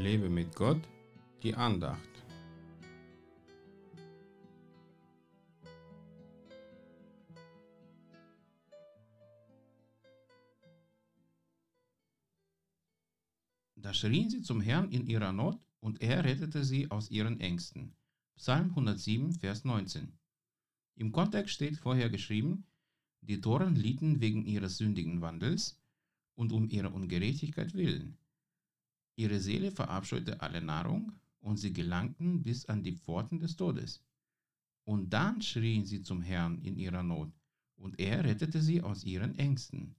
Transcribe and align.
Lebe 0.00 0.30
mit 0.30 0.56
Gott, 0.56 0.80
die 1.42 1.54
Andacht. 1.54 2.00
Da 13.76 13.92
schrien 13.92 14.30
sie 14.30 14.40
zum 14.40 14.62
Herrn 14.62 14.90
in 14.90 15.06
ihrer 15.06 15.32
Not, 15.32 15.60
und 15.80 16.00
er 16.00 16.24
rettete 16.24 16.64
sie 16.64 16.90
aus 16.90 17.10
ihren 17.10 17.38
Ängsten. 17.38 17.94
Psalm 18.36 18.70
107, 18.70 19.34
Vers 19.34 19.64
19. 19.64 20.18
Im 20.96 21.12
Kontext 21.12 21.54
steht 21.54 21.76
vorher 21.76 22.08
geschrieben, 22.08 22.64
die 23.20 23.42
Toren 23.42 23.74
litten 23.74 24.20
wegen 24.20 24.46
ihres 24.46 24.78
sündigen 24.78 25.20
Wandels 25.20 25.78
und 26.36 26.52
um 26.52 26.70
ihrer 26.70 26.94
Ungerechtigkeit 26.94 27.74
willen. 27.74 28.16
Ihre 29.20 29.38
Seele 29.38 29.70
verabscheute 29.70 30.40
alle 30.40 30.62
Nahrung 30.62 31.12
und 31.40 31.58
sie 31.58 31.74
gelangten 31.74 32.42
bis 32.42 32.64
an 32.64 32.82
die 32.82 32.96
Pforten 32.96 33.38
des 33.38 33.54
Todes. 33.54 34.02
Und 34.84 35.10
dann 35.10 35.42
schrien 35.42 35.84
sie 35.84 36.00
zum 36.00 36.22
Herrn 36.22 36.62
in 36.62 36.78
ihrer 36.78 37.02
Not, 37.02 37.30
und 37.76 38.00
er 38.00 38.24
rettete 38.24 38.62
sie 38.62 38.80
aus 38.80 39.04
ihren 39.04 39.38
Ängsten. 39.38 39.94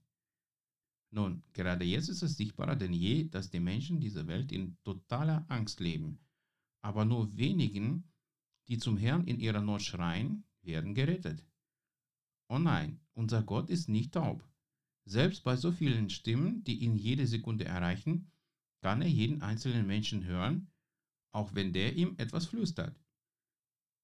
Nun, 1.12 1.44
gerade 1.52 1.84
jetzt 1.84 2.08
ist 2.08 2.22
es 2.22 2.36
sichtbarer 2.36 2.74
denn 2.74 2.92
je, 2.92 3.28
dass 3.28 3.48
die 3.48 3.60
Menschen 3.60 4.00
dieser 4.00 4.26
Welt 4.26 4.50
in 4.50 4.76
totaler 4.82 5.44
Angst 5.46 5.78
leben. 5.78 6.18
Aber 6.80 7.04
nur 7.04 7.36
wenigen, 7.36 8.10
die 8.66 8.78
zum 8.78 8.96
Herrn 8.96 9.28
in 9.28 9.38
ihrer 9.38 9.60
Not 9.60 9.82
schreien, 9.82 10.42
werden 10.62 10.94
gerettet. 10.94 11.46
Oh 12.48 12.58
nein, 12.58 12.98
unser 13.14 13.44
Gott 13.44 13.70
ist 13.70 13.88
nicht 13.88 14.14
taub. 14.14 14.44
Selbst 15.04 15.44
bei 15.44 15.54
so 15.54 15.70
vielen 15.70 16.10
Stimmen, 16.10 16.64
die 16.64 16.80
ihn 16.80 16.96
jede 16.96 17.28
Sekunde 17.28 17.66
erreichen, 17.66 18.31
kann 18.82 19.00
er 19.00 19.08
jeden 19.08 19.40
einzelnen 19.42 19.86
Menschen 19.86 20.24
hören, 20.24 20.70
auch 21.30 21.54
wenn 21.54 21.72
der 21.72 21.96
ihm 21.96 22.14
etwas 22.18 22.46
flüstert. 22.46 23.00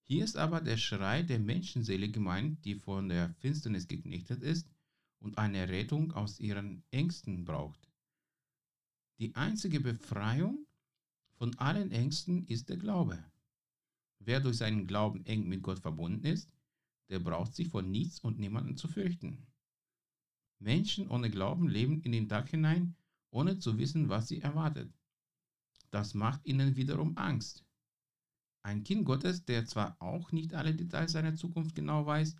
Hier 0.04 0.24
ist 0.24 0.36
aber 0.36 0.60
der 0.62 0.78
Schrei 0.78 1.22
der 1.22 1.40
Menschenseele 1.40 2.08
gemeint, 2.10 2.64
die 2.64 2.76
von 2.76 3.10
der 3.10 3.34
Finsternis 3.40 3.88
geknechtet 3.88 4.42
ist 4.42 4.70
und 5.18 5.36
eine 5.36 5.68
Rettung 5.68 6.12
aus 6.12 6.40
ihren 6.40 6.82
Ängsten 6.90 7.44
braucht. 7.44 7.90
Die 9.18 9.34
einzige 9.34 9.80
Befreiung 9.80 10.64
von 11.34 11.58
allen 11.58 11.90
Ängsten 11.90 12.46
ist 12.46 12.68
der 12.68 12.76
Glaube. 12.76 13.22
Wer 14.20 14.40
durch 14.40 14.56
seinen 14.56 14.86
Glauben 14.86 15.26
eng 15.26 15.48
mit 15.48 15.62
Gott 15.62 15.80
verbunden 15.80 16.24
ist, 16.24 16.50
der 17.08 17.18
braucht 17.18 17.54
sich 17.54 17.68
vor 17.68 17.82
nichts 17.82 18.20
und 18.20 18.38
niemanden 18.38 18.76
zu 18.76 18.86
fürchten. 18.86 19.46
Menschen 20.60 21.08
ohne 21.08 21.30
Glauben 21.30 21.68
leben 21.68 22.00
in 22.02 22.12
den 22.12 22.28
Tag 22.28 22.48
hinein, 22.48 22.96
ohne 23.30 23.58
zu 23.58 23.78
wissen, 23.78 24.08
was 24.08 24.28
sie 24.28 24.40
erwartet. 24.40 24.92
Das 25.90 26.14
macht 26.14 26.44
ihnen 26.44 26.76
wiederum 26.76 27.16
Angst. 27.16 27.64
Ein 28.62 28.84
Kind 28.84 29.04
Gottes, 29.04 29.44
der 29.44 29.64
zwar 29.64 29.96
auch 30.00 30.32
nicht 30.32 30.54
alle 30.54 30.74
Details 30.74 31.12
seiner 31.12 31.34
Zukunft 31.34 31.74
genau 31.74 32.04
weiß, 32.04 32.36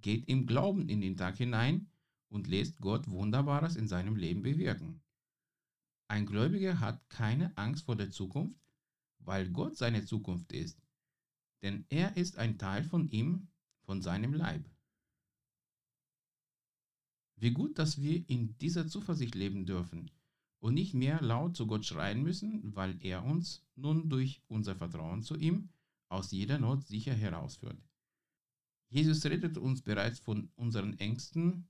geht 0.00 0.28
im 0.28 0.46
Glauben 0.46 0.88
in 0.88 1.00
den 1.00 1.16
Tag 1.16 1.36
hinein 1.36 1.90
und 2.28 2.46
lässt 2.46 2.80
Gott 2.80 3.08
Wunderbares 3.08 3.76
in 3.76 3.88
seinem 3.88 4.16
Leben 4.16 4.42
bewirken. 4.42 5.02
Ein 6.08 6.26
Gläubiger 6.26 6.80
hat 6.80 7.08
keine 7.08 7.56
Angst 7.56 7.86
vor 7.86 7.96
der 7.96 8.10
Zukunft, 8.10 8.60
weil 9.18 9.50
Gott 9.50 9.76
seine 9.76 10.04
Zukunft 10.04 10.52
ist, 10.52 10.78
denn 11.62 11.86
er 11.88 12.16
ist 12.16 12.36
ein 12.36 12.58
Teil 12.58 12.84
von 12.84 13.08
ihm, 13.08 13.48
von 13.82 14.02
seinem 14.02 14.34
Leib. 14.34 14.68
Wie 17.36 17.52
gut, 17.52 17.78
dass 17.78 18.00
wir 18.00 18.28
in 18.28 18.56
dieser 18.58 18.86
Zuversicht 18.86 19.34
leben 19.34 19.66
dürfen 19.66 20.10
und 20.64 20.72
nicht 20.72 20.94
mehr 20.94 21.20
laut 21.20 21.54
zu 21.54 21.66
Gott 21.66 21.84
schreien 21.84 22.22
müssen, 22.22 22.74
weil 22.74 22.96
er 23.04 23.22
uns 23.22 23.62
nun 23.76 24.08
durch 24.08 24.40
unser 24.48 24.74
Vertrauen 24.74 25.22
zu 25.22 25.36
ihm 25.36 25.68
aus 26.08 26.30
jeder 26.30 26.58
Not 26.58 26.86
sicher 26.86 27.12
herausführt. 27.12 27.76
Jesus 28.88 29.26
rettet 29.26 29.58
uns 29.58 29.82
bereits 29.82 30.20
von 30.20 30.48
unseren 30.56 30.98
Ängsten 30.98 31.68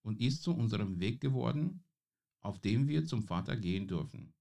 und 0.00 0.22
ist 0.22 0.42
zu 0.42 0.54
unserem 0.54 1.00
Weg 1.00 1.20
geworden, 1.20 1.84
auf 2.40 2.58
dem 2.58 2.88
wir 2.88 3.04
zum 3.04 3.24
Vater 3.24 3.58
gehen 3.58 3.86
dürfen, 3.86 4.32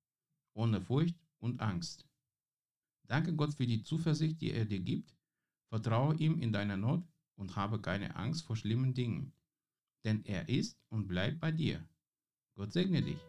ohne 0.53 0.79
Furcht 0.79 1.19
und 1.39 1.59
Angst. 1.59 2.07
Danke 3.05 3.35
Gott 3.35 3.53
für 3.53 3.67
die 3.67 3.83
Zuversicht, 3.83 4.39
die 4.39 4.51
er 4.51 4.63
dir 4.63 4.79
gibt. 4.79 5.13
Vertraue 5.67 6.15
ihm 6.15 6.39
in 6.39 6.53
deiner 6.53 6.77
Not 6.77 7.03
und 7.35 7.57
habe 7.57 7.81
keine 7.81 8.15
Angst 8.15 8.43
vor 8.43 8.55
schlimmen 8.55 8.93
Dingen, 8.93 9.33
denn 10.05 10.23
er 10.23 10.47
ist 10.47 10.79
und 10.87 11.09
bleibt 11.09 11.41
bei 11.41 11.51
dir. 11.51 11.85
Gott 12.55 12.71
segne 12.71 13.01
dich. 13.01 13.28